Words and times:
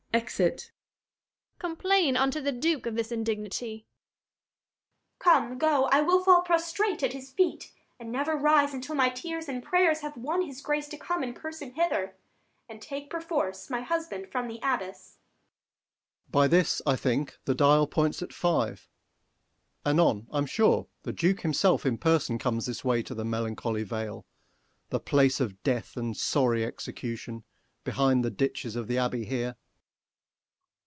[Exit. 0.13 0.73
Luc. 0.73 1.59
Complain 1.59 2.17
unto 2.17 2.41
the 2.41 2.51
Duke 2.51 2.85
of 2.85 2.95
this 2.95 3.13
indignity. 3.13 3.87
Adr. 5.15 5.19
Come, 5.19 5.57
go: 5.57 5.85
I 5.85 6.01
will 6.01 6.21
fall 6.21 6.41
prostrate 6.41 7.01
at 7.01 7.13
his 7.13 7.31
feet, 7.31 7.71
And 7.97 8.11
never 8.11 8.35
rise 8.35 8.73
until 8.73 8.93
my 8.93 9.07
tears 9.07 9.47
and 9.47 9.63
prayers 9.63 9.99
115 10.01 10.09
Have 10.09 10.17
won 10.27 10.41
his 10.45 10.59
Grace 10.59 10.89
to 10.89 10.97
come 10.97 11.23
in 11.23 11.33
person 11.33 11.75
hither, 11.75 12.17
And 12.67 12.81
take 12.81 13.09
perforce 13.09 13.69
my 13.69 13.79
husband 13.83 14.27
from 14.29 14.49
the 14.49 14.59
abbess. 14.61 14.99
Sec. 15.13 15.19
Mer. 16.27 16.31
By 16.31 16.47
this, 16.49 16.81
I 16.85 16.97
think, 16.97 17.37
the 17.45 17.55
dial 17.55 17.87
points 17.87 18.21
at 18.21 18.33
five: 18.33 18.89
Anon, 19.85 20.27
I'm 20.29 20.45
sure, 20.45 20.87
the 21.03 21.13
Duke 21.13 21.39
himself 21.39 21.85
in 21.85 21.97
person 21.97 22.37
Comes 22.37 22.65
this 22.65 22.83
way 22.83 23.01
to 23.01 23.15
the 23.15 23.23
melancholy 23.23 23.83
vale, 23.83 24.25
120 24.89 24.89
The 24.89 24.99
place 24.99 25.39
of 25.39 25.63
death 25.63 25.95
and 25.95 26.17
sorry 26.17 26.65
execution, 26.65 27.45
Behind 27.85 28.25
the 28.25 28.29
ditches 28.29 28.75
of 28.75 28.89
the 28.89 28.97
abbey 28.97 29.23
here. 29.23 29.55